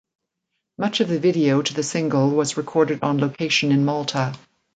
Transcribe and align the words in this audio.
Much 0.79 0.99
of 0.99 1.07
the 1.09 1.19
video 1.19 1.61
to 1.61 1.75
the 1.75 1.83
single 1.83 2.31
was 2.31 2.57
recorded 2.57 3.03
on 3.03 3.19
location 3.19 3.71
in 3.71 3.85
Malta. 3.85 4.35